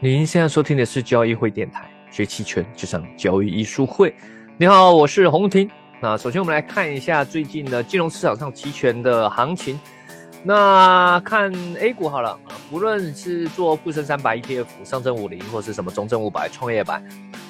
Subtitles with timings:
[0.00, 4.14] 您现在收听的是交易会电台，学期权就像交易艺术会。
[4.56, 5.68] 你好，我是洪婷。
[6.00, 9.76] 那首先我们来看一下最近的金融市场上期权的行情。
[10.44, 12.38] 那看 A 股好了，
[12.70, 17.02] 不论是做沪深三百 ETF、上证五零，或是什么中证五百、创业板，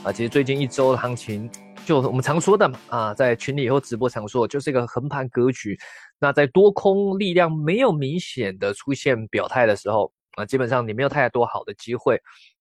[0.03, 1.51] 啊，其实最近一周的行情，
[1.85, 5.79] 就我们常说的嘛，啊，在群里或直播常说，就是一个横盘格局。
[6.19, 12.16] 那在多空力量没有明显的出现表态的时候，啊，基本上你没有太多好的机会，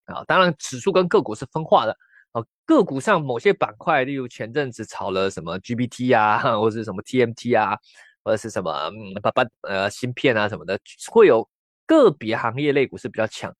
[0.06, 1.96] 啊，当然指数跟个股是分化的，
[2.32, 7.78] 啊，个股上某些板块，例如前阵子炒了什么 GPT 啊，或者是什么 TMT 啊，
[8.24, 10.80] 或者是什么嗯，把把呃芯片啊什么的，
[11.12, 11.48] 会有
[11.86, 13.54] 个别行业类股是比较强，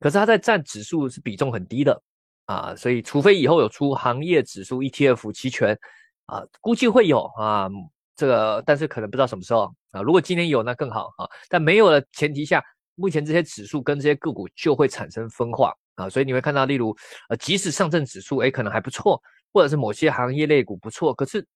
[0.00, 2.02] 可是它在占指数是比重很低的，
[2.46, 5.78] 啊，所以除非以后有出行业指数 ETF 期权，
[6.26, 7.68] 啊，估计会有啊，
[8.16, 12.64] 这个但是可能不知道什么时候啊，如果今年有那更好啊，但没有的前提下。
[12.98, 16.94] 目前这些指数跟这些个股就会产生分化啊，所以你会看到，例如
[17.28, 21.46] 呃，即使上证指数哎可能还不错，或者是某些行业类股不错，可是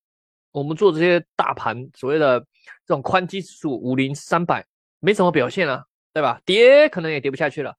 [0.53, 2.39] 我们做这些大盘所谓的
[2.87, 4.65] 这种宽基指数五零三百
[5.01, 6.41] 没什么表现啊，对吧？
[6.45, 7.75] 跌可能也跌不下去了，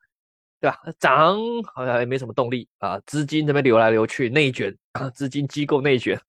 [0.59, 0.77] 对吧？
[1.00, 1.38] 涨
[1.73, 6.20] 好像也没什么动力啊，资金这边流来流去内卷啊， 资金机构内卷，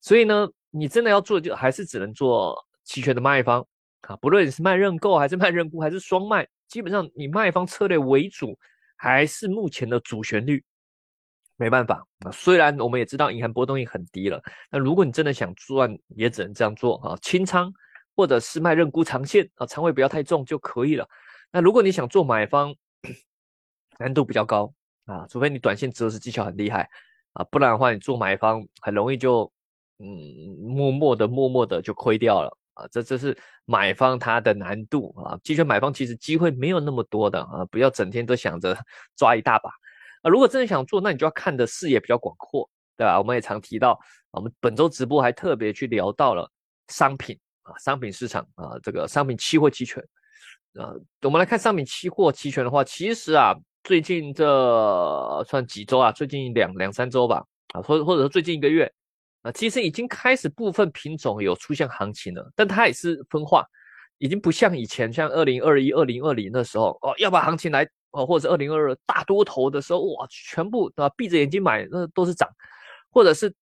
[0.00, 3.66] 所以呢，你真的要做就还是只能做期权的卖方
[4.02, 6.48] 啊，不论你是卖认购还是卖认沽还是双卖。
[6.72, 8.58] 基本上以卖方策略为主，
[8.96, 10.64] 还是目前的主旋律。
[11.58, 17.70] 没办法啊，虽然我们也知道银行波动性很低了，那如果你真的想赚，也只能这样做啊，清仓
[18.16, 21.06] 或者是卖认沽长线啊，仓位不要太重就可以了。
[21.50, 22.74] 那如果你想做买方，
[23.98, 24.72] 难度比较高
[25.04, 26.88] 啊，除非你短线择时技巧很厉害
[27.34, 29.52] 啊，不然的话你做买方很容易就
[29.98, 30.08] 嗯
[30.58, 32.56] 默默的默默的就亏掉了。
[32.74, 38.76] 啊，这这是买方他的难度啊，期权买方其实机会没有那么多的啊，不要整天都想着
[39.16, 39.70] 抓一大把
[40.22, 40.30] 啊。
[40.30, 43.18] 如果真的想做，那你就要看的视野比较广阔，对吧？
[43.18, 43.98] 我们也常提到，
[44.30, 46.50] 我们本周直播还特别去聊到了
[46.88, 50.02] 商品啊，商品市场啊，这个商品期货期权
[50.74, 50.94] 啊。
[51.22, 53.54] 我们来看商品期货期权的话，其实啊，
[53.84, 56.10] 最近这算几周啊？
[56.10, 57.44] 最近两两三周吧
[57.74, 58.90] 啊，或或者说最近一个月。
[59.42, 63.66] 啊，其实已经开始部分品种有出现行情了，但它也是分化，
[64.18, 71.12] 已经不像以前，像二零二一、二零二零的时候哦，要把行情来哦，或者二零二二大多头的时候，哇，全部对吧？
[71.16, 72.48] 闭着眼睛买那都是涨，
[73.10, 73.52] 或者是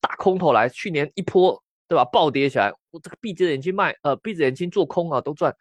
[0.00, 2.04] 大空头来，去年一波对吧？
[2.04, 5.54] 暴跌起来，我这个闭着眼睛卖，呃，闭着眼睛做空啊，都赚，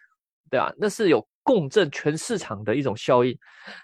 [0.49, 0.73] 对吧？
[0.77, 3.37] 那是有共振全市场的一种效应，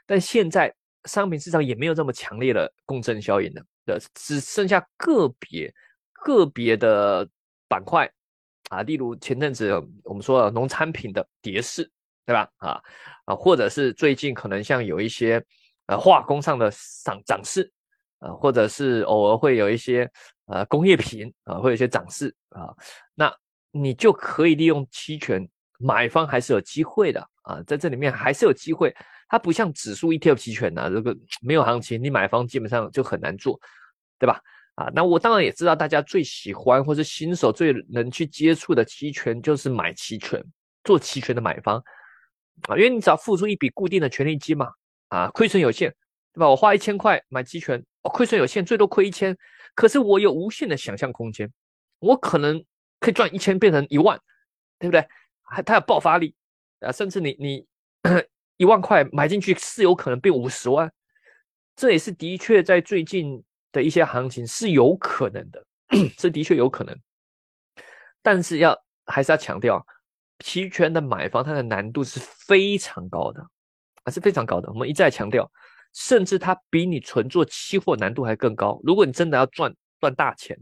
[0.05, 0.73] 但现在
[1.05, 3.63] 商品市场也没有这么强烈的共振效应了。
[3.87, 5.73] 的只剩下个别
[6.11, 7.27] 个别的
[7.67, 8.07] 板块
[8.69, 11.89] 啊，例如前阵子我们说的农产品的跌势，
[12.25, 12.47] 对吧？
[12.57, 12.81] 啊
[13.25, 15.43] 啊，或者是最近可能像有一些
[15.87, 16.69] 呃化工上的
[17.03, 17.71] 涨涨势
[18.19, 20.07] 啊，或者是偶尔会有一些
[20.47, 22.75] 呃工业品啊，会有一些涨势啊，
[23.15, 23.33] 那
[23.71, 25.47] 你就可以利用期权，
[25.79, 28.93] 买方还是有机会的啊，在这里面还是有机会。
[29.29, 33.59] 它不像指数 ETF 期权呐，这个没有行情，你买方基本上就很难做，
[34.17, 34.41] 对吧？
[34.75, 40.41] 啊，那我当然也知道大家最喜欢或是新手最能去接触的期权就是买期权，
[40.83, 41.77] 做期权的买方
[42.69, 44.71] 啊，因为你只要付出一笔固定的权利金嘛，
[45.09, 45.89] 啊，亏损有限，
[46.31, 46.47] 对吧？
[46.47, 49.35] 我花一千块买期权，我亏损有限，最多亏一千，
[49.75, 51.51] 可是我有无限的想象空间，
[51.99, 52.63] 我可能
[52.99, 54.17] 可以赚一千变成一万，
[54.79, 55.05] 对不对？
[55.41, 56.35] 还它有爆发力
[56.79, 57.65] 啊，甚至你你。
[58.57, 60.91] 一万块买进去是有可能变五十万，
[61.75, 65.65] 这也是的确在最近的一些行情是有可能的，
[66.17, 66.97] 这的确有可能。
[68.21, 69.85] 但是要还是要强调，
[70.39, 73.45] 期权的买方它的难度是非常高的，
[74.03, 74.69] 还是非常高的。
[74.69, 75.49] 我们一再强调，
[75.93, 78.79] 甚至它比你纯做期货难度还更高。
[78.83, 80.57] 如果你真的要赚赚大钱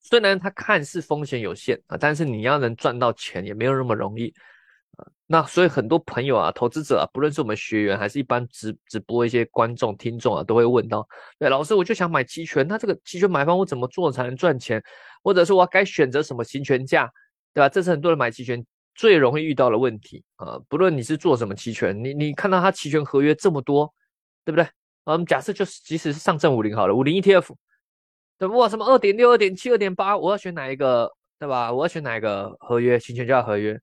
[0.00, 4.34] 虽然它看似风险有限啊，但是你要能赚到钱也没有那么容易。
[5.26, 11.06] 那所以很多朋友啊，投资者啊，不论是我们学员还是一般直直播一些观众听众啊，都会问到：
[11.38, 14.82] 对，老师，我就想买期权，那这个期权买方我怎么做才能赚钱？
[15.22, 17.10] 或者说我该选择什么行权价，
[17.52, 17.68] 对吧？
[17.68, 18.64] 这是很多人买期权
[18.94, 20.58] 最容易遇到的问题啊。
[20.68, 23.92] 不论你是做什么期权，你你看到它期权合约这么多，
[24.44, 24.66] 对不对？
[25.04, 27.54] 我们假设就是即使是上证五零好了，五零 ETF，
[28.38, 31.72] 对哇，什么二点六、二点七、二点八，我要选哪一个，对吧？
[31.72, 32.98] 我要选哪一个合约？
[32.98, 33.78] 行权价合约？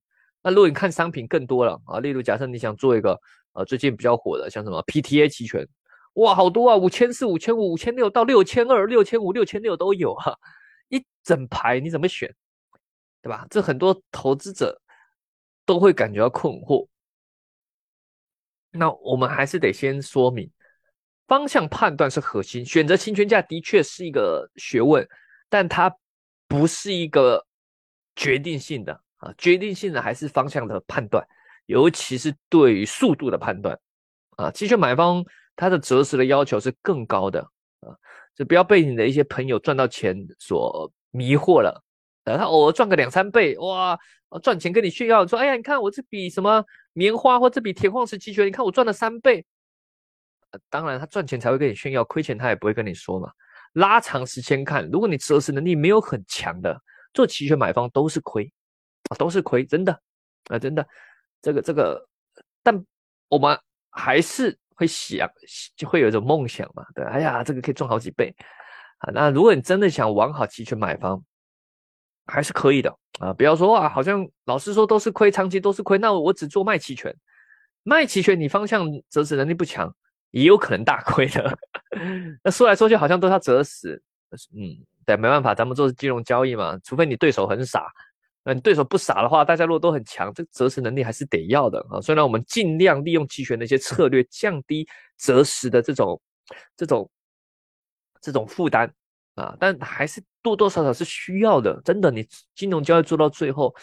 [0.46, 3.20] 那如果你看商品更多了啊，例如假设你想做一个
[3.54, 5.68] 呃最近比较火的，像什么 PTA 期权，
[6.14, 10.38] 哇，好多啊，五千四、五千五、五千六到六千二、六千五、六千六都有哈，
[10.90, 12.32] 一整排你怎么选，
[13.24, 13.48] 对吧？
[13.50, 14.80] 这很多投资者
[15.66, 16.88] 都会感觉到困惑。
[18.70, 20.48] 那我们还是得先说明，
[21.28, 25.08] 方向判断是核心，选择期权价的确是一个学问，
[25.50, 25.92] 但它
[26.48, 27.48] 不是一个
[28.16, 31.26] 决定性的啊，决定性的还是方向的判断，
[31.66, 33.78] 尤其是对于速度的判断
[34.38, 35.26] 啊，期权买方
[35.56, 37.42] 他的择时的要求是更高的
[37.80, 37.90] 啊，
[38.36, 41.82] 就不要被你的一些朋友赚到钱所迷惑了。
[42.26, 43.98] 呃，他偶尔赚个两三倍，哇，
[44.44, 46.64] 赚钱跟你炫耀说，哎呀，你看我这笔什么
[46.94, 49.46] 棉花或这笔铁矿石期权，你看我赚了三倍。
[50.70, 53.30] 当然，他赚钱才会跟你炫耀，亏钱他也不会跟你说嘛。
[53.74, 56.82] 拉长时间看，如果你择时能力没有很强的，
[57.14, 58.52] 做期权买方都是亏，
[59.18, 60.00] 都是亏，真的
[60.50, 60.88] 啊，真的。
[61.42, 62.08] 这个这个，
[62.64, 62.84] 但
[63.30, 63.60] 我们
[63.92, 65.30] 还是会想，
[65.76, 68.36] 就会有一种梦想嘛，对，哎呀，这个可以赚好几倍
[69.00, 69.12] 啊。
[69.14, 71.24] 那如果你真的想玩好期权买方，
[72.26, 77.16] 还是可以的啊，不要说啊，好像老师说都是亏，长期都是亏，那我只做卖期权，
[77.84, 79.96] 卖期权你方向择时能力不强，
[80.32, 81.56] 也有可能大亏的。
[82.44, 84.02] 那说来说去好像都要择时，
[84.56, 87.86] 嗯，对，没办法，咱们做金融交易嘛，除非你对手很傻，
[88.46, 92.00] 那你对手不傻的话，大家如果都很强，这择时能力还是得要的啊。
[92.00, 94.88] 虽然我们尽量利用期权的一些策略，降低
[95.18, 96.22] 择时的这种
[96.78, 97.10] 这种
[98.22, 98.94] 这种负担。
[99.34, 101.82] 啊，但还是多多少少是需要的。
[101.84, 102.26] 真的，你
[102.56, 103.76] 金融交易做到最后，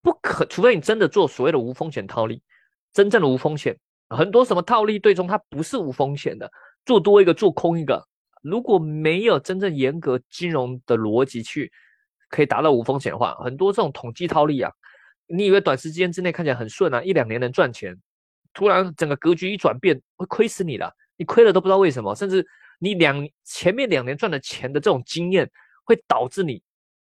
[0.00, 2.42] 不可，除非你真的做所谓的无风险套利，
[2.94, 3.78] 真正的无风险。
[4.08, 6.50] 很多什么套利对冲，它不是无风险的，
[6.86, 8.02] 做多一个做空一个。
[8.40, 11.70] 如果没有真正严格金融的逻辑去
[12.28, 14.72] 可以达到无风险化，很多这种统计套利啊，
[15.26, 17.96] 你以为短时间之内看起来很顺啊，一两年能赚钱，
[18.52, 22.46] 突然整个格局一转变，会亏死你的，你亏了都不知道为什么，甚至。
[22.80, 25.50] 你两前面两年赚的钱的这种经验，
[25.82, 26.62] 会导致你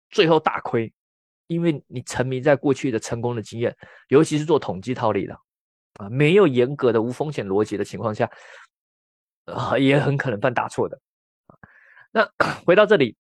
[0.08, 0.92] 最后大亏，
[1.46, 3.72] 因为你沉迷在过去的成功的经验，
[4.08, 5.40] 尤其是做统计套利的
[6.00, 8.28] 啊，没有严格的无风险逻辑的情况下，
[9.44, 11.00] 啊，也很可能犯大错的。
[12.10, 12.28] 那
[12.66, 13.16] 回到这里，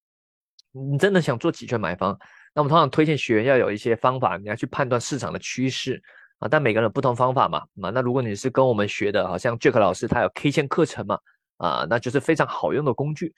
[0.72, 2.18] 你真的想做期权买方，
[2.54, 6.02] 那我们通常推荐学员要有一些方法，你要去判断市场的趋势
[6.38, 11.18] 啊，但每个人不同方法嘛，啊，那如果你是跟我们学的，好像 Jack 老师他有 K 线课程嘛。
[11.60, 13.34] 啊，那就是非常好用的工具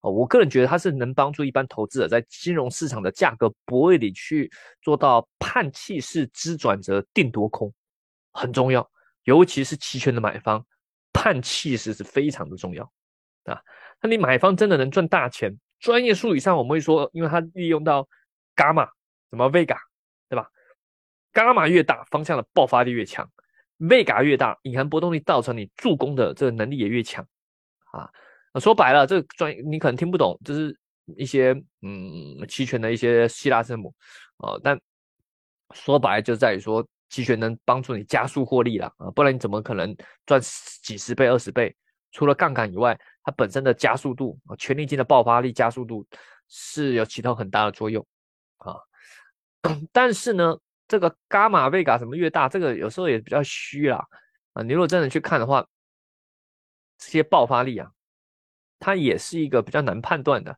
[0.00, 0.08] 啊！
[0.08, 4.50] 我个人觉得它是能帮助一般投资者在金融市场的价格博弈里去
[4.80, 7.70] 做到判气势之转折定多空，
[8.32, 8.90] 很重要。
[9.24, 10.64] 尤其是期权的买方，
[11.12, 12.82] 判气势是非常的重要
[13.44, 13.60] 啊！
[14.00, 15.54] 那你买方真的能赚大钱？
[15.78, 18.08] 专业术语上我们会说，因为它利用到
[18.54, 18.84] 伽马，
[19.30, 19.76] 什么 vega，
[20.28, 20.48] 对吧？
[21.32, 23.28] 伽马越大，方向的爆发力越强
[23.78, 27.26] ；vega 越大，隐含波动力造成你助攻的这个能力也越强。
[27.92, 28.10] 啊，
[28.58, 30.78] 说白了，这个专你可能听不懂，就是
[31.16, 31.52] 一些
[31.82, 33.94] 嗯期权的一些希腊字母
[34.38, 34.80] 啊，但
[35.74, 39.94] 说白就在于说期权能帮助你加速获利了啊，不然你怎么可能
[40.24, 40.40] 赚
[40.82, 41.74] 几十倍、二十倍？
[42.12, 46.06] 除了杠杆以外，它本身的加速度啊，权力金的爆发力、加速度
[46.48, 48.06] 是有起到很大的作用
[48.56, 48.76] 啊。
[49.92, 50.56] 但是呢，
[50.88, 54.02] 这个伽马贝嘎什么越大，这个有时候也比较虚啦
[54.54, 54.62] 啊。
[54.62, 55.66] 你如果真的去看的话。
[56.98, 57.90] 这些爆发力啊，
[58.78, 60.50] 它也是一个比较难判断的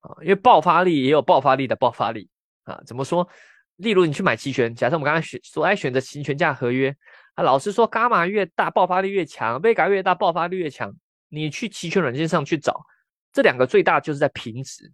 [0.00, 2.30] 啊，因为爆发力也有爆发力的爆发力
[2.64, 2.80] 啊。
[2.86, 3.28] 怎么说？
[3.76, 6.96] 例如你去买期权，假设我们刚才选说，哎，选择期权价合约，
[7.34, 10.96] 啊，老师说伽马越大爆发力越强，贝嘎越大爆发力越强。
[11.28, 12.84] 你去期权软件上去找，
[13.32, 14.92] 这两个最大就是在平值，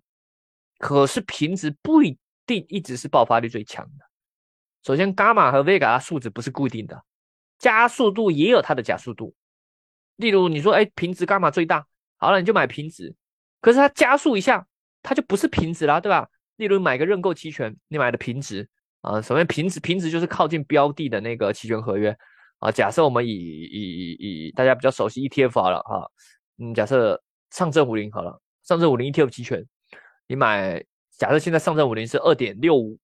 [0.79, 4.05] 可是平值不一定一直是爆发力最强的。
[4.83, 7.05] 首先，伽马和贝嘎数值不是固定的，
[7.59, 9.35] 加速度也有它的加速度。
[10.17, 11.87] 例如你说，哎，平值伽马最大，
[12.17, 13.15] 好了，你就买平值，
[13.61, 14.67] 可是它加速一下，
[15.03, 16.29] 它就不是平值啦，对吧？
[16.57, 18.69] 例如买个认购期权，你买的平值
[19.01, 22.17] 啊，首先平值平值就是靠近标的的那个期权合约
[22.63, 22.71] 啊。
[22.71, 26.09] 假设我们以以以大家比较熟悉 ETF 好了哈，
[26.59, 29.67] 嗯，假设上证五零好了，上证五零 ETF 期权，
[30.27, 30.83] 你买，
[31.19, 32.99] 假设现在上证五零是二点六五，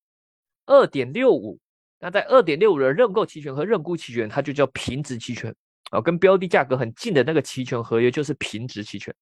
[0.66, 1.58] 二点六五，
[1.98, 5.54] 那在二点六五的认购期权和认沽期权，它就叫平值期权。
[5.90, 9.14] 啊，跟标的价格很近的那个期权合约就是平值期权。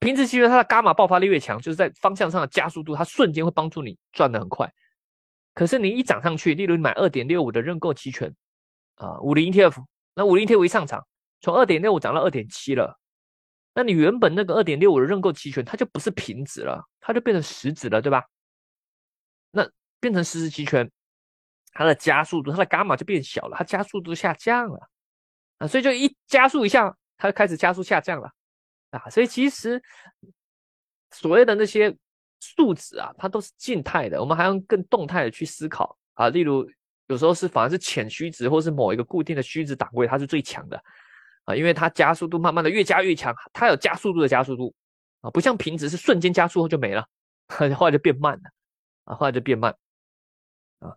[0.00, 4.72] 平值期权它的伽马爆发力越强，就是在方向上的加速度，它瞬间会帮助你赚得很快。
[5.52, 8.34] 可是你一涨上去，例如你买二点六五的认购期权，
[8.96, 9.84] 啊，五零 ETF，
[10.14, 11.06] 那五零 ETF 一上涨，
[11.40, 12.98] 从二点六五涨到二点七了，
[13.74, 18.24] 那你原本那个二点六五的认购期权，它就不是平值了，它就变成实值了，对吧？
[19.50, 19.66] 那
[20.00, 20.90] 变成实值期权，
[21.72, 24.88] 它的加速度，它的伽马就变小了，它加速度下降了。
[25.58, 28.30] 啊，所以就一加速一下，它就开始加速下降了，
[28.90, 29.82] 啊，所以其实
[31.10, 31.96] 所谓的那些
[32.40, 36.28] 数值啊，它都是静态的，我们还要更动态的去思考啊。
[36.28, 36.70] 例如
[37.08, 40.82] 有时候是反而是浅虚值或是某一个固定的虚值档位，它是最强的
[41.44, 44.74] 啊，因为它加速度慢慢的越加越强，它有加速度的加速度
[45.20, 47.06] 啊，不像平值是瞬间加速后就没了，
[47.76, 48.50] 后来就变慢了
[49.04, 49.72] 啊，后来就变慢
[50.80, 50.90] 啊，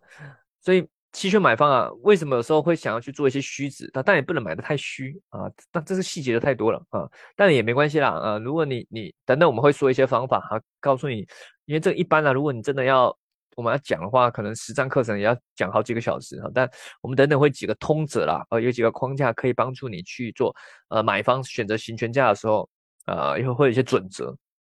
[0.62, 3.88] 所以期权买方啊，为什么有时候会想要去做一些虚值？
[3.94, 11.28] 但但也不能买的太虚啊，但这是细节的太多了啊，但也没关系啦啊，如果你你等等我们会说一些方法哈，告诉你，
[11.66, 13.16] 因为这一般呢，如果你真的要。
[13.60, 16.50] 我们要讲的话，可能实战课程也要讲好几个小时哈。
[16.56, 16.70] 但
[17.02, 20.56] 我们等等会几个通则啦，呃，有几个框架可以帮助你去做，
[20.88, 22.70] 呃，买方选择行权价的时候，
[23.06, 24.30] 呃，又会有一些准则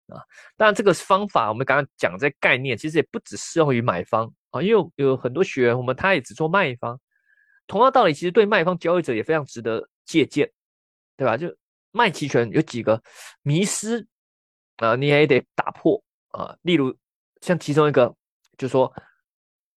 [0.06, 0.22] 啊。
[0.56, 6.96] 当然，这个方法我们刚刚讲这概念，其实也不只适用于买方啊，因为有很多学员，我们他也只做卖方，
[7.66, 10.48] 同样道理，其实对卖方交易者也非常值得借鉴，
[11.16, 11.36] 对吧？
[11.36, 11.52] 就
[11.90, 13.02] 卖期权有几个
[13.42, 14.06] 迷失
[14.76, 16.56] 啊，你也得打破啊。
[16.62, 16.96] 例如
[17.40, 18.14] 像其中一个。
[18.56, 18.92] 就说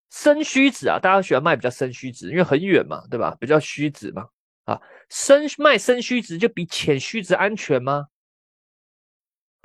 [0.09, 3.35] 深虚值啊，大家喜欢卖比较深虚值，因为很远嘛，对吧？
[3.39, 4.27] 比较虚值嘛，
[4.65, 8.07] 啊，深卖深虚值就比浅虚值安全吗？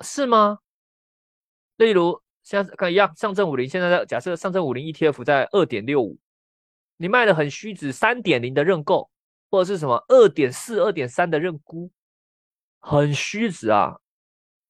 [0.01, 0.59] 是吗？
[1.77, 6.19] 例如像跟一样，上证五零现在的假设，上证五零 ETF 在二点六五，
[6.97, 9.11] 你卖的很虚值，三点零的认购，
[9.51, 11.91] 或者是什么二点四、二点三的认沽，
[12.81, 13.99] 很虚值啊，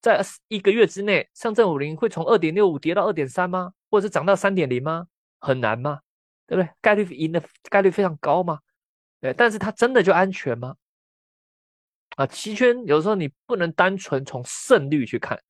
[0.05, 3.73] 在一个月之内，上证五零会从二点六五跌到二点三吗？
[3.91, 5.07] 或者是涨到三点零吗？
[5.41, 6.01] 很难吗？
[6.47, 6.71] 对不对？
[6.83, 8.59] 概率赢的概率非常高吗？
[9.23, 10.77] 对，但是它真的就安全吗？
[12.17, 15.43] 啊，期权有时候你不能单纯从胜率去看，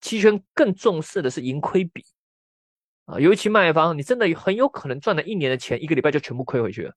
[0.00, 2.02] 期权更重视的是盈亏比
[3.04, 3.20] 啊。
[3.20, 6.94] 尤其卖方，你真的很有可能赚了一年的钱，一个礼拜就全部亏回去了，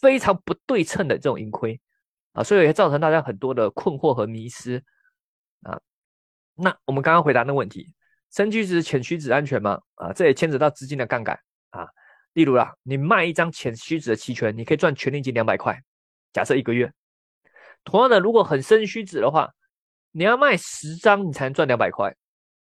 [0.00, 1.80] 非常不对称的这种盈亏
[2.34, 4.80] 啊，所以也造成大家很多的困惑和迷失
[5.62, 5.80] 啊。
[6.54, 7.92] 那我们刚刚回答那问题。
[8.32, 9.80] 深虚值、浅虚值安全吗？
[9.94, 11.38] 啊，这也牵扯到资金的杠杆
[11.70, 11.86] 啊。
[12.32, 15.80] 例如啦，你卖一张浅虚值的期权，你可以赚权利金两百块，
[16.32, 16.92] 假设一个月。
[17.84, 19.52] 同样的，如果很深虚值的话，
[20.10, 22.12] 你要卖十张，你才能赚两百块。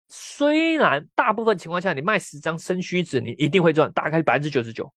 [0.07, 4.93] 虽然大部分情况下，你卖十张深虚值，你一定会赚，大概百分之九十九。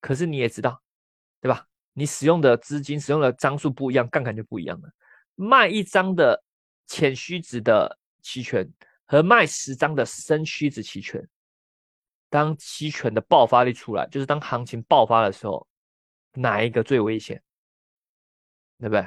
[0.00, 0.80] 可是你也知道，
[1.40, 1.66] 对吧？
[1.92, 4.88] 你使用的资金、使用的张数不一样，杠杆就不一样了。
[5.34, 6.40] 卖一张的
[6.86, 8.68] 浅虚值的期权。
[9.06, 11.22] 和卖十张的深虚值期权，
[12.30, 15.68] 当期权的爆发力出来，就是当行情爆发的时候，
[16.32, 17.40] 哪一个最危险？
[18.78, 19.06] 对不对？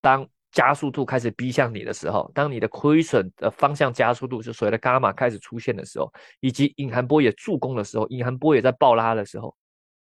[0.00, 9.54] 当加速度开始逼向你的时候，当你的亏损的方向加速度，就所谓的伽马开始出现的时候，以及隐含波也助攻的时候，隐含波也在爆拉的时候，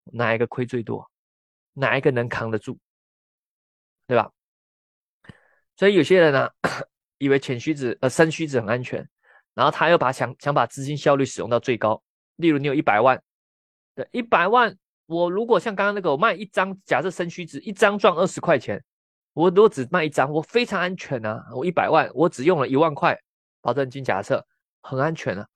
[0.06, 1.08] 哪一个亏最多？
[1.74, 2.80] 哪一个能扛得住？
[4.08, 4.32] 对吧？
[5.78, 6.50] 所以有些人呢。
[7.24, 9.08] 以为浅虚值呃深虚值很安全，
[9.53, 12.01] 然后他又把想想把资金效率使用到最高。
[12.36, 13.22] 例如你有一百万，
[13.96, 14.75] 对一百万，
[15.06, 18.84] 我如果像刚刚那个我卖一张，假设深虚值一张赚二十块钱，
[19.34, 21.44] 我如果只卖一张，我非常安全啊。
[21.56, 23.18] 我一百万，我只用了一万块
[23.62, 24.46] 保证金，假设
[24.82, 25.48] 很安全啊。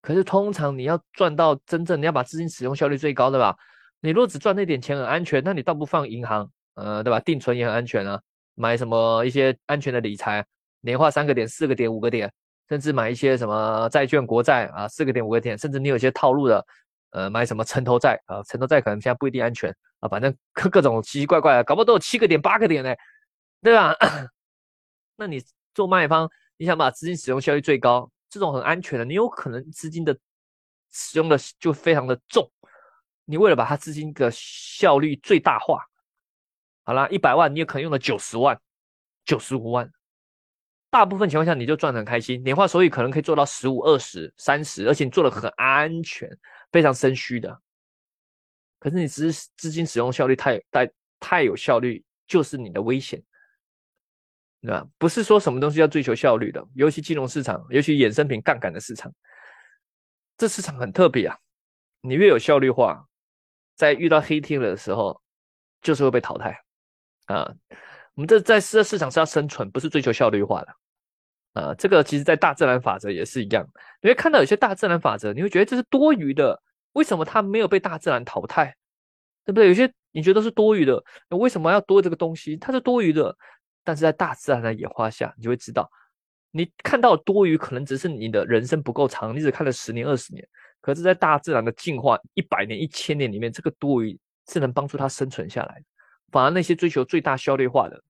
[0.00, 3.56] 可是通常你要赚到真正你要把资金使用效率最高的吧？
[4.00, 7.18] 你如果只赚那点钱很安全，那你倒不放银行，呃，对吧？
[7.20, 8.20] 定存也很安全啊，
[8.54, 10.46] 买什么一些安全的理财。
[10.80, 12.32] 年化三个点、四个点、五个点，
[12.68, 16.64] 甚至买一些什么债券、国债啊，四个点、五个点，甚至你有些套路的，
[17.10, 22.94] 呃，买什么城投债啊，城投债可能现在不一定安全啊，反正各各种奇奇怪怪的，搞不好都有七个点、八个点呢，
[23.62, 23.94] 对吧？
[25.16, 25.42] 那你
[25.74, 30.16] 做卖方，你想把资金使用效率最高，这种很安全的，你有可能资金的
[30.92, 32.48] 使用的就非常的重，
[33.24, 35.84] 你为了把它资金的效率最大化，
[36.84, 38.60] 好啦，一百万你也可能用了九十万、
[39.24, 39.90] 九十五万。
[40.90, 46.28] 大部分情况下，你就赚得很开心，年化收益可能可以做到十五、二十、三十，而且你做的很安全，
[46.72, 47.60] 非常深虚的。
[48.78, 50.90] 可是你资资金使用效率太太
[51.20, 53.22] 太有效率，就是你的危险，
[54.62, 54.86] 对吧？
[54.96, 59.12] 不是说什么东西要追求效率的，尤其金融市场，尤其衍生品杠杆的市场，
[60.38, 61.36] 这市场很特别啊。
[62.00, 63.04] 你越有效率化，
[63.74, 65.20] 在遇到黑天鹅的时候，
[65.82, 66.58] 就是会被淘汰
[67.26, 67.52] 啊。
[68.18, 70.74] 我们这在市市场是要生存，不是追求效率化的，
[71.52, 73.64] 呃，这个其实在大自然法则也是一样。
[74.02, 76.60] 你会看到有些大自然法则，你会觉得这是多余的，
[76.94, 78.74] 为什么它没有被大自然淘汰？
[79.44, 79.68] 对不对？
[79.68, 82.56] 有些你觉得是多余的，为什么要多这个东西？
[82.56, 83.32] 它是多余的，
[83.84, 85.88] 但是在大自然的演化下，你就会知道，
[86.50, 90.44] 你看到多余，可能只是你的人生不够长，你只看了十年、二十年，
[90.80, 95.84] 可是，在大自然的进化一百年、一千年里面，这个多余是能帮助它生存下来的。
[96.30, 98.02] 反而那些追求最大效率化的，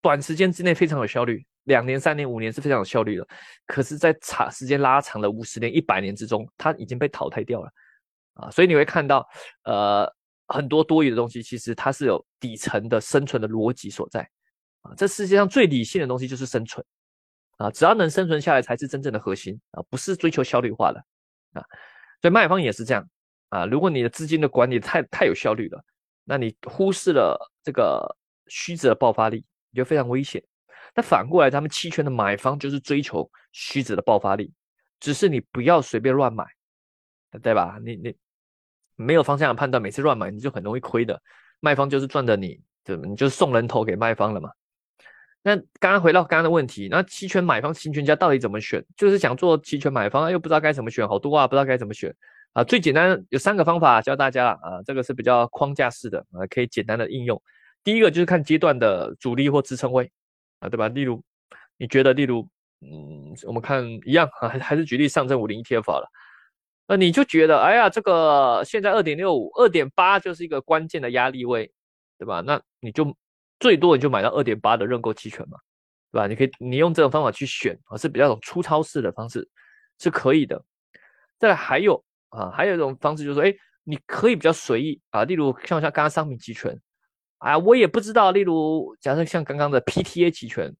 [0.00, 3.26] 短时间之内非常有效率，两年、三年、五年是非常有效率的。
[3.66, 7.70] 可是，在长时间拉长了五十年、一百年之中，它已经被淘汰掉了。
[8.34, 9.28] 啊，所以你会看到，
[9.64, 10.10] 呃，
[10.48, 14.26] 很多多余的东西，其实它是有底层的生存的逻辑所在
[14.80, 14.94] 啊。
[14.96, 16.84] 这世界上最理性的东西就是生存
[17.58, 20.98] 啊，只要能生存下来才是真正的核心啊，不是追求效率化的
[21.52, 21.62] 啊。
[22.22, 23.06] 所以卖方也是这样
[23.50, 25.84] 啊，如果你的资金的管理太太有效率了，
[26.24, 30.42] 那你忽视了这个虚值的爆发力，你就非常危险。
[30.94, 34.52] 那反过来，他们期权的买方就是追求虚值的爆发力，
[35.00, 36.44] 只是你不要随便乱买，
[37.42, 37.78] 对吧？
[37.84, 38.14] 你你
[38.96, 41.20] 没有方向的判断，每次乱买你就很容易亏的。
[41.60, 44.50] 卖方就是赚的你，对你就送人头给卖方了嘛。
[45.42, 48.84] 那刚刚回到刚刚的问题，那期权买方、期权家到底怎么选？
[48.96, 52.14] 就是想做期权买方，又不知道该怎么选，好多啊，不知道该怎么选
[52.52, 52.64] 啊。
[52.64, 57.40] 最简单有三个方法教大家了啊，这个是比较框架式的啊，可以简单的应用。
[57.84, 60.10] 第一个就是看阶段的阻力或支撑位。
[60.60, 60.86] 啊，对吧？
[60.86, 61.20] 例如，
[61.76, 62.48] 你觉得，例如，
[62.82, 66.08] 嗯，我们看一样啊， 还还是举例上证五零 ETF 好了。
[66.86, 71.72] 那你就觉得，哎呀，这个现在二点六五、二点八就是一个关键的压力位，
[72.16, 72.40] 对吧？
[72.46, 73.12] 那你就
[73.58, 75.58] 最多你就买到二点八的认购期权嘛，
[76.12, 76.28] 对吧？
[76.28, 79.48] 你可以你用这种方法去选，啊，是比较种粗糙式的方式，
[79.98, 80.64] 是可以的。
[81.40, 82.00] 再来还有
[82.32, 86.78] 啊，还有一种方式就是说，哎，你可以比较随意啊，例如像像刚刚商品期权。
[87.38, 88.30] 哎，我也不知道。
[88.30, 90.72] 例如，假设像刚刚的 PTA 期权，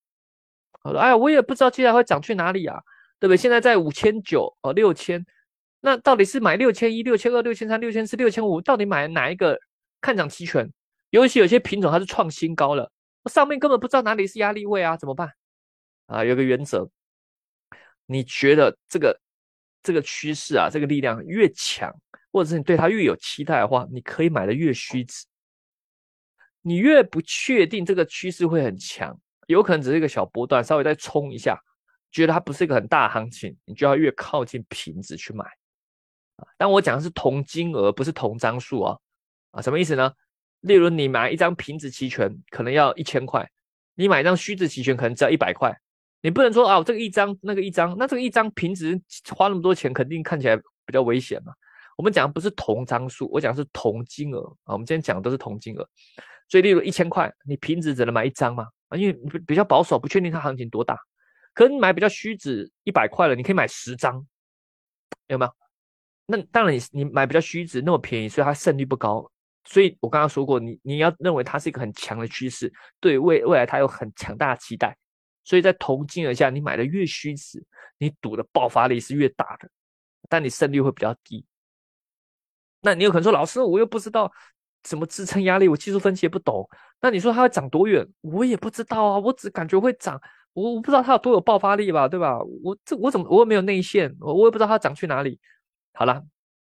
[0.84, 2.80] 好了，哎，我也不知道接下来会涨去哪里啊，
[3.18, 3.36] 对不对？
[3.36, 5.26] 现在在五千九哦，六千，
[5.80, 8.60] 那到底是买六千一、六千二、六千三、六千四、六千五？
[8.60, 9.58] 到底买哪一个
[10.00, 10.72] 看涨期权？
[11.10, 12.90] 尤其有些品种它是创新高了，
[13.28, 15.28] 上面根本不知道哪里是压力位啊，怎么办？
[16.06, 16.88] 啊，有个原则，
[18.06, 19.20] 你觉得这个
[19.82, 21.92] 这个趋势啊，这个力量越强，
[22.30, 25.24] 或者是你对它越有期待的话，你可以买的越虚值。
[26.62, 31.60] 你越不确定这个趋势会很强，有可能只是一个小波段，稍微再冲一下，
[32.12, 35.44] 觉得它不是一个很大行情，你就要越靠近平值去买
[36.36, 36.46] 啊。
[36.56, 38.96] 但我讲的是同金额，不是同张数啊
[39.50, 40.12] 啊，什么意思呢？
[40.60, 43.44] 例如你买一张平值期权可能要一千块，
[43.96, 45.76] 你买一张虚值期权可能只要一百块，
[46.22, 48.98] 你不能说啊，这个一张那个一张，那这个一张平值
[49.34, 51.52] 花那么多钱，肯定看起来比较危险嘛。
[51.96, 54.72] 我们讲的不是同张数，我讲的是同金额啊。
[54.72, 55.86] 我们今天讲的都是同金额。
[56.48, 58.66] 所以，例如一千块，你平值只能买一张嘛？
[58.88, 60.96] 啊，因为比比较保守，不确定它行情多大。
[61.54, 64.24] 可你买比较虚值一百块了，你可以买十张，
[65.26, 65.52] 有没有？
[66.26, 69.28] 那当然，你你买比较虚值那么便宜，所以它胜率不高。
[69.64, 74.96] 所以我刚刚说过，你你要认为它是一个很强的趋势，对未未来它有很强大的期待。
[75.44, 77.64] 所以在同金额下，你买的越虚值，
[77.98, 79.68] 你赌的爆发力是越大的，
[80.28, 81.44] 但你胜率会比较低。
[82.80, 84.32] 那你有可能说，老师，我又不知道。
[84.84, 85.68] 怎么支撑压力？
[85.68, 86.68] 我技术分析也不懂。
[87.00, 88.04] 那你说它会涨多远？
[88.20, 89.18] 我也不知道啊。
[89.20, 90.20] 我只感觉会涨，
[90.54, 92.36] 我我不知道它有多有爆发力吧，对吧？
[92.64, 95.38] 我这我怎么我又没有内线，我我也不知道它涨去哪里。
[95.92, 96.20] 好了，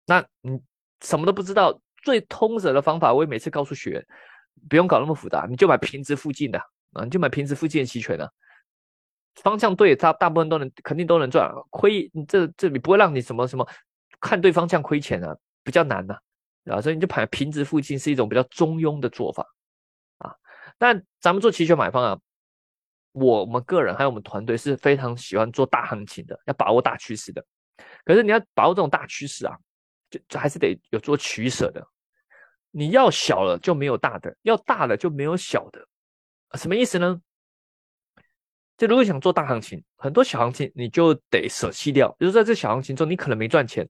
[0.05, 0.61] 那你
[1.01, 4.05] 什么都不知道，最通则的方法，我也每次告诉学员，
[4.69, 6.59] 不用搞那么复杂，你就买平值附近的
[6.91, 8.29] 啊，你就买平值附近的期权啊。
[9.35, 13.67] 方向对，大大部分都能肯定都能赚，亏这这里不会让你什么什么
[14.19, 16.17] 看对方向亏钱啊，比较难呐。
[16.65, 19.45] 啊，所以你就盘平值附近是一种比较中庸的做法
[20.19, 20.33] 啊。
[20.77, 22.17] 但咱们做期权买方啊，
[23.11, 27.43] 我们个人还有我们团队是非常喜欢做大行情的，要把握大趋势的。
[28.05, 29.57] 可是你要把握这种大趋势啊，
[30.09, 31.85] 就就还是得有做取舍的。
[32.71, 35.85] 你要小了就没有大的，要大了就没有小的。
[36.53, 37.19] 什么意思呢？
[38.77, 42.09] 就如果想做大行情，很多小行情你就得舍弃掉。
[42.17, 43.87] 比如在这小行情中，你可能没赚钱，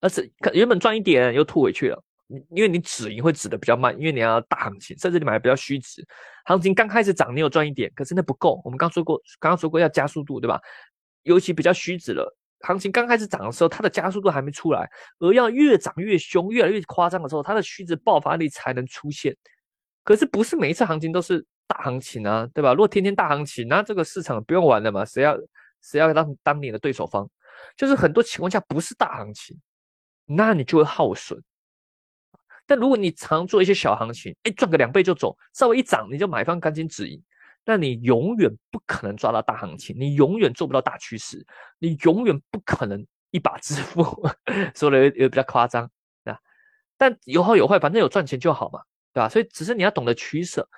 [0.00, 2.02] 而是原本赚一点又吐回去了。
[2.48, 6.02] 因为你止盈会止的比较慢，因为你要大行情，甚至你买的比较虚值，
[6.46, 8.58] 行情刚开始涨，你有赚一点，可是那不够。
[8.64, 10.58] 我们刚说过，刚刚说过要加速度，对吧？
[11.24, 19.36] 尤其比较虚值了，行情刚开始涨的时候，它的加速度还没出来，而要越涨越凶，越来越夸张的时候，它的虚值爆发力才能出现。
[20.02, 22.74] 可是不是每一次行情都是大行情啊，对吧？
[22.74, 25.06] 如果天天大行情，那这个市场不用玩了嘛？
[25.06, 25.34] 谁要
[25.80, 27.26] 谁要当当你的对手方？
[27.76, 29.58] 就是很多情况下不是大行情，
[30.26, 31.42] 那你就会耗损。
[32.66, 37.22] 但如果你常做一些小行情，哎，赚个两倍就走，稍微一涨你就买方赶紧止盈，
[37.64, 41.44] 那你永远不可能抓到大行情，你永远做不到大趋势，
[41.78, 44.02] 你永远不可能一把致富。
[44.76, 45.90] 说的也比较夸张，
[46.22, 46.38] 对吧？
[46.98, 48.80] 但有好有坏，反正有赚钱就好嘛，
[49.12, 49.28] 对吧？
[49.28, 50.68] 所以只是你要懂得取舍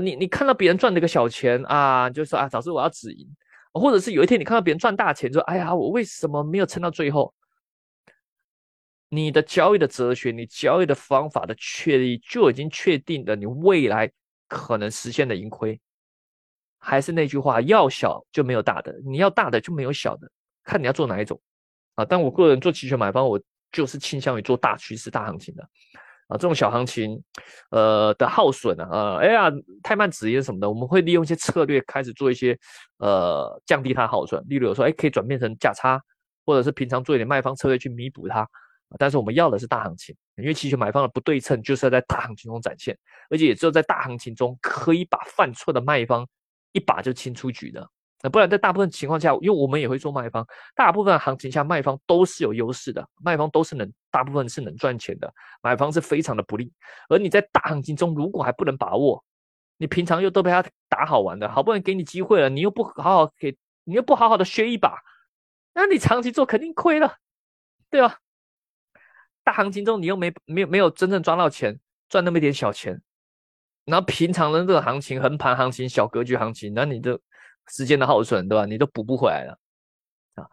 [0.00, 3.28] 你你看到别人赚了个小钱啊，就说啊，早知我要止盈，
[3.72, 7.34] 或者是有一天你看到别人赚大钱，说哎呀，我为什么没有撑到最后？
[9.08, 14.10] 你的交易的哲学，你交易的方法的确立，就已经确定了你未来
[14.48, 15.80] 可能实现的盈亏。
[16.78, 20.30] 还是那句话，要小就没有大的，你要大的就没有小的，
[20.64, 21.40] 看你要做哪一种
[21.94, 22.04] 啊。
[22.04, 25.68] 但我个人做期权买方，我就是倾向于做大趋势、大行情的
[26.28, 26.36] 啊。
[26.36, 27.22] 这种小行情，
[27.70, 29.50] 呃的耗损啊，呃，哎呀，
[29.82, 32.58] 太慢止盈什么的，我们会利用一些策略开始做一些
[32.98, 34.44] 呃降低它耗损。
[34.48, 36.00] 例如说，哎，可以转变成价差，
[36.44, 38.48] 或者是平常做一点卖方策略去弥补它。
[38.98, 42.96] 但是我们要的是大行情，因为期权买方的不对称就是要在大行情中展现，
[43.28, 46.24] 而且也只有在大行情中可以把犯错的卖方
[46.70, 47.84] 一把就清出局的。
[48.30, 56.72] 不然在大部分情况下，因为我们也会做卖方，大部分行情下卖方都是有优势的，卖方都是能大部分是能赚钱的，买方是非常的不利。
[57.08, 59.22] 而你在大行情中如果还不能把握，
[59.78, 64.98] 你平常又都被他打好玩的，好不容易给你机会了，你又不好好给，你又不好好的削一把，
[65.74, 67.16] 那你长期做肯定亏了，
[67.90, 68.18] 对吧？
[69.44, 73.00] 大行情中，你又没没没有真正赚到钱，赚那么一点小钱，
[73.84, 77.20] 然后平常的这个行情，横盘行情、小格局行情，那你的
[77.68, 78.64] 时间的耗损，对吧？
[78.66, 79.58] 你都补不回来了
[80.34, 80.44] 啊！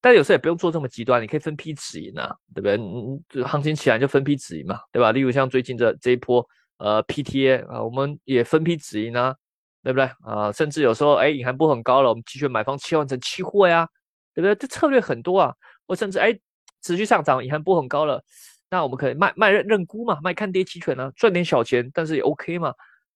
[0.00, 2.76] 但有时候也不用做这么极端，你可以分批止盈啊，对不对？
[2.76, 5.12] 嗯，行情起来就分批止盈嘛，对吧？
[5.12, 6.46] 例如像最近这这一波，
[6.78, 9.34] 呃，PTA 啊，我们也分批止盈啊，
[9.82, 10.10] 对不对？
[10.22, 13.88] 啊，甚至有时候，哎，隐含波很高了，我们继续买方切换成期货呀，
[14.34, 14.54] 对不对？
[14.54, 15.54] 这策略很多啊，
[15.86, 16.38] 或甚至哎。
[16.80, 18.22] 持续上涨，隐含波很高了，
[18.70, 22.72] 那我们可以卖卖认认沽嘛，卖看跌期权呢，赚点小钱，但是也 OK 嘛，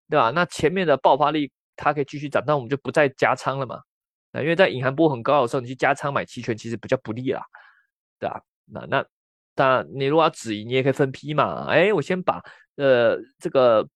[0.09, 0.31] 对吧？
[0.31, 3.79] 那前面的爆发力它可以继续涨，那我们就不再加仓了嘛。
[4.31, 7.43] 那因为在隐含波很高的时候，你去加仓买期权其实比较不利啦，
[8.19, 8.41] 对吧？
[8.65, 9.05] 那那
[9.55, 11.65] 那你如果要止盈，你也可以分批嘛。
[11.67, 12.41] 哎，我先把
[12.77, 13.87] 呃这个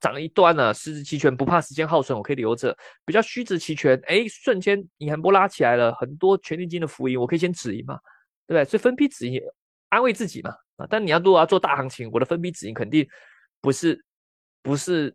[0.00, 2.76] 涨一段呢，实质期权不怕时间耗损，我可以留着。
[3.04, 7.98] 比较虚值期权，哎，瞬间隐含波拉起来了，很多权利金的浮盈，我可以先止盈嘛。
[8.46, 8.68] 对不对？
[8.68, 9.40] 所以分批止盈，
[9.90, 10.84] 安慰自己嘛啊！
[10.90, 13.08] 但你要如果要做大行情，我的分批止盈肯定
[13.60, 14.04] 不是
[14.60, 15.14] 不是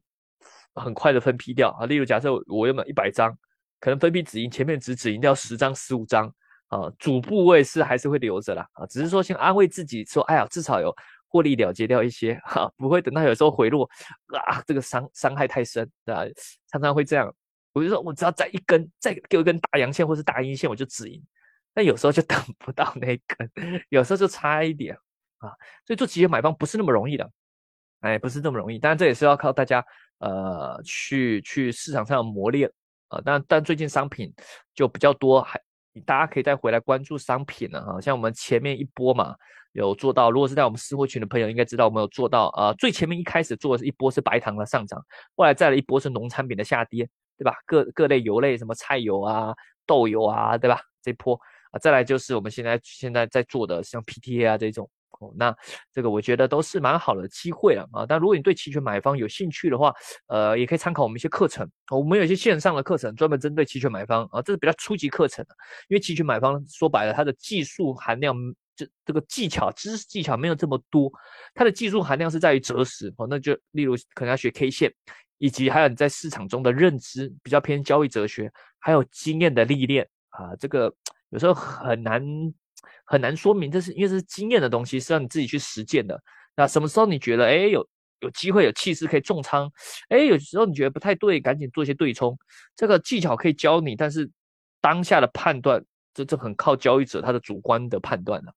[0.76, 1.86] 很快的分批掉啊。
[1.86, 3.36] 例如，假设我有买一百张，
[3.80, 6.28] 可能分批止盈，前面只止盈掉十张、十五张
[6.68, 8.86] 啊，主部位是还是会留着啦啊。
[8.86, 10.94] 只是说先安慰自己说，哎呀，至少有
[11.28, 13.90] 获利了结掉一些哈，不会等到有时候回落
[14.48, 16.24] 啊，这个伤伤害太深对吧？
[16.72, 17.34] 常常会这样，
[17.74, 21.22] 我就说我只要再一根，再给我一根大阳线或是大阴线，我就止盈。
[21.74, 23.52] 但有时候就等不到那一根，
[23.90, 24.96] 有时候就差一点
[25.40, 25.52] 啊，
[25.86, 27.30] 所以做企业买方不是那么容易的，
[28.00, 28.80] 哎，不是那么容易。
[28.80, 29.86] 当然这也是要靠大家
[30.20, 32.72] 呃去去市场上磨练
[33.10, 33.22] 啊。
[33.26, 34.34] 但但最近商品
[34.74, 35.60] 就比较多，还
[36.06, 38.02] 大家可以再回来关注商品了啊。
[38.02, 39.36] 像我们前面一波嘛，
[39.74, 42.74] 有做到，如果是在我们私货群的朋友应该知道，我们有做到啊。
[42.74, 45.02] 最前面一开始做的一波是白糖的上涨，
[45.36, 47.56] 后来再来一波是农产品的下跌，对吧？
[47.66, 49.54] 各各类油类，什么菜油啊、
[49.86, 50.82] 豆油啊，对吧？
[51.02, 51.40] 这波
[51.72, 51.80] 啊。
[51.80, 55.56] 再来就是我们现在现在在做的像 PTA 啊这种哦，那
[55.92, 58.06] 这个我觉得都是蛮好的机会了啊。
[58.06, 59.94] 但如果你对期权买方有兴趣的话，
[60.28, 65.46] 呃，也可以参考我们一些课程，我们有一些线上的课程专门针对期权买方啊，这是比较初级课程
[65.88, 68.36] 因为期权买方说白了，它的技术含量
[68.76, 71.12] 这这个技巧知识技巧没有这么多，
[71.54, 74.94] 它的技术含量是在于择时哦，那就例如可能要学 K 线，
[75.38, 80.94] 以及还有你在市场中的认知比较偏交易哲学，还有经验的历练啊，这个。
[81.30, 82.24] 有时候很难
[83.06, 86.20] 很难说明，这是因为这是经验的东西，是让你自己去实践的。
[86.56, 87.88] 那什么时候你觉得哎有
[88.22, 89.72] 有机会有气势可以重仓，
[90.10, 92.38] 哎有时候你觉得不太对，赶紧做一些对冲。
[92.76, 94.30] 这个技巧可以教你，但是
[94.82, 98.54] 当下的判断这这很靠交易者他的主观的判断了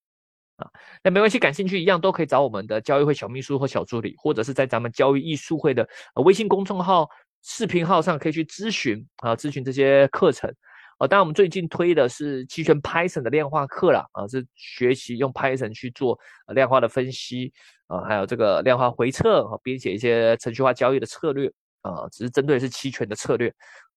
[0.57, 0.71] 啊。
[1.03, 5.87] 那没关系，感兴趣一样都可以找我们的交易会小秘书或小助理，或者是在咱们交易艺术会的
[6.25, 7.09] 微信公众号、
[7.43, 10.51] 视频号上可以去咨询啊，咨询这些课程。
[10.99, 17.53] 哦，当然我们最近推的是期权 Python 的量化课了啊，是学习用 Python 去做量化的分析
[17.87, 21.49] 啊，还有这个量化回测啊，编写一些程序化交易的策略
[21.83, 23.49] 啊，只是针对是期权的策略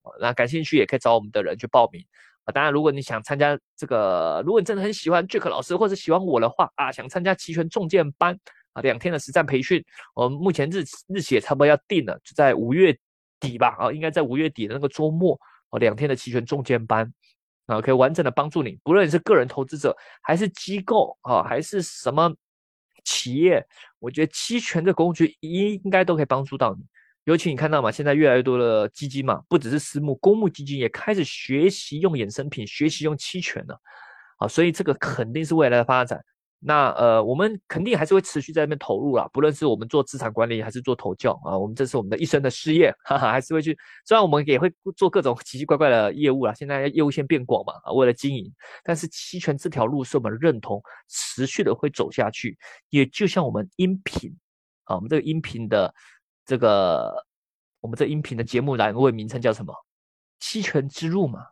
[0.04, 0.14] 啊。
[0.20, 2.06] 那感兴趣也可以找我们的人去报名
[2.46, 2.52] 啊。
[2.52, 8.38] 当然，如果你想参加这个，如果你真的很喜欢 Jack 老师或者喜欢我的话啊，想参加期权重建班
[8.74, 9.84] 啊，两天的实战培训，
[10.14, 12.96] 我们目前日日期也差不多要定了，就在五月
[13.40, 15.36] 底吧啊，应该在五月底的那个周末。
[15.72, 17.12] 哦，两天的期权中间班
[17.66, 22.34] 啊，可以完整的帮助你，不论你是个人投资者，还是机构啊，还是什么
[23.04, 23.66] 企业，
[24.00, 26.86] 我觉得期权这工具应应该都可以帮助到你。
[27.26, 33.80] 尤其你看到嘛，现在越来越多的基金嘛，不只是私募、公募基金也开始学习用衍生品，学习用期权了。
[34.38, 36.20] 啊，所以这个肯定是未来的发展。
[36.64, 43.76] 那呃，我们肯定还是会持续在那边投入啦，不论是我们做资产管理还是做投教啊，我们这是我们的一生的事业，哈哈，还是会去。
[44.06, 52.56] 虽然我们也会做各种奇奇怪怪的业务啦，现在业务线变广嘛，啊，为了经营，但是期权这条路是我们认同，持续的会走下去。
[52.92, 54.32] 也就像我们音频
[54.84, 55.92] 啊，我们这个音频的
[56.46, 57.12] 这个，
[57.80, 59.74] 我们这音频的节目栏位名称叫什么？
[60.40, 61.44] 期权之路嘛，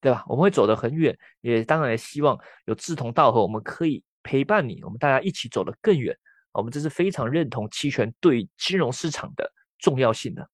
[0.00, 0.24] 对吧？
[0.26, 4.02] 我们会走得很远，也当然也希望有志同道合，我们可以。
[4.24, 6.16] 陪伴你，我们大家一起走得更远。
[6.52, 10.48] 我们这是非常认同期权对金融市场的重要性的。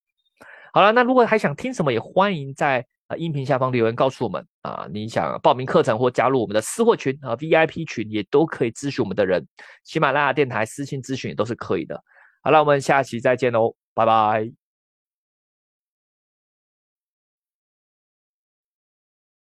[0.72, 4.86] 好了，那如果还想听什么，也欢迎在啊音频下方留言告诉我们啊。
[4.92, 9.46] 你想报名课程或加入我们的私货群啊 VIP 群，也都可以咨询我们的人。
[9.84, 12.02] 喜马拉雅电台私信咨询也都是可以的。
[12.42, 14.69] 好了，我们下期再见喽，拜拜。